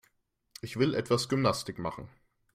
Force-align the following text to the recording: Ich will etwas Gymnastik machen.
Ich 0.61 0.77
will 0.77 0.95
etwas 0.95 1.29
Gymnastik 1.29 1.77
machen. 1.77 2.09